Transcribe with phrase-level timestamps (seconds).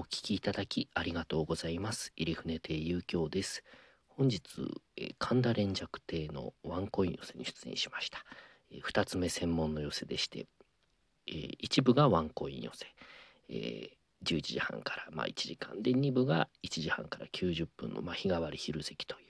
[0.00, 2.10] お聞きいただきありがとうございます。
[2.16, 3.62] 入船亭遊興です。
[4.08, 4.40] 本日、
[4.96, 8.24] えー、神田連雀亭のワンコイン寄せに出演しました、
[8.72, 10.46] えー、2つ目専門の寄せでして、
[11.26, 12.86] えー、1部がワンコイン寄せ、
[13.50, 19.26] えー、11時半から、まあ、1時間で2部が1時半から90分の、まあ、日替わり昼席という。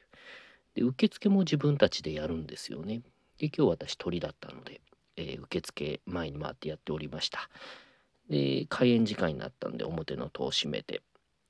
[0.76, 3.02] で受付も自分たちでやるんですよね。
[3.38, 4.80] で今日私鳥だったので、
[5.16, 7.50] えー、受付前に回ってやっておりました。
[8.30, 11.02] で開演時間になったんで表の戸を閉めて。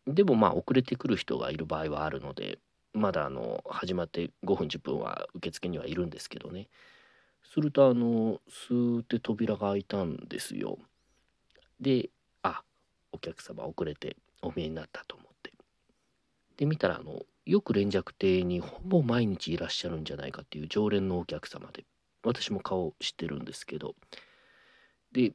[0.07, 2.59] でもまあ遅れてくる人がいる場合はあるので
[2.95, 6.69] まだあの始まって5分10分は受付にはいるんですけどね。
[7.45, 10.79] するとあのスーって扉が開いたんですよ。
[11.81, 12.11] で
[12.43, 12.63] あ
[13.13, 15.53] お客様遅れてお見えになったと思って。
[16.57, 21.85] で見たらあのよく連雀亭にほぼ毎日いらっしゃるんじゃないかっていう常連のお客様で
[22.25, 23.95] 私も顔知ってるんですけど。
[25.13, 25.33] で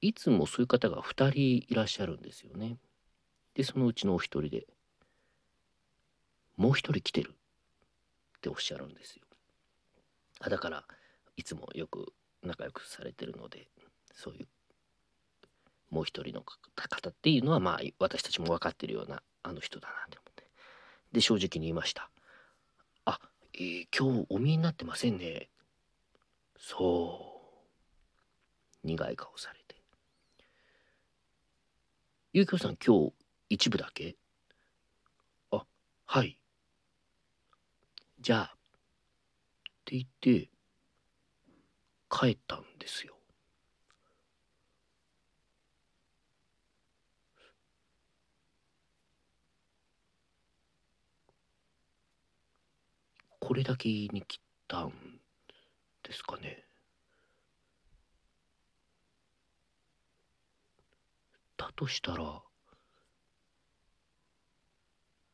[0.00, 2.76] いつもそういう方が2人いらっしゃるんですよね。
[3.54, 4.66] で、そのうちのお一人で、
[6.56, 7.34] もう一人来てる
[8.38, 9.22] っておっしゃるんですよ。
[10.40, 10.84] あだから、
[11.36, 13.68] いつもよく仲良くされてるので、
[14.14, 14.48] そういう、
[15.90, 16.42] もう一人の
[16.74, 20.44] 方っていうのは、まあ、私たちも分かってるようなあの人だなって思って。
[21.12, 22.10] で、正直に言いました。
[23.04, 23.18] あ、
[23.54, 25.48] えー、今日お見えになってませんね。
[26.58, 27.40] そ
[28.84, 28.86] う。
[28.86, 29.79] 苦い顔されて。
[32.32, 33.12] ゆうきょうさん今日
[33.48, 34.14] 一部だけ？
[35.50, 35.66] あ、
[36.06, 36.38] はい。
[38.20, 38.58] じゃあ、っ
[39.84, 40.48] て言って、
[42.08, 43.16] 帰ったんですよ。
[53.40, 54.92] これだけ言いに来たん
[56.04, 56.69] ですかね。
[61.70, 62.42] だとしたら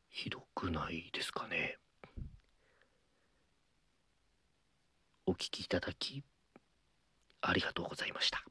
[0.09, 1.77] ひどくないですかね？
[5.25, 6.23] お聞きいただき
[7.41, 8.45] ありがとうございました。